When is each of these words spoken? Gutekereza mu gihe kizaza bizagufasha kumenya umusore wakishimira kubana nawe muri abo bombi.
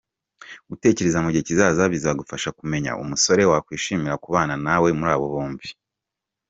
Gutekereza 0.69 1.17
mu 1.23 1.29
gihe 1.33 1.43
kizaza 1.49 1.83
bizagufasha 1.93 2.49
kumenya 2.57 2.91
umusore 3.03 3.41
wakishimira 3.51 4.21
kubana 4.23 4.55
nawe 4.65 4.89
muri 4.97 5.11
abo 5.15 5.27
bombi. 5.33 5.67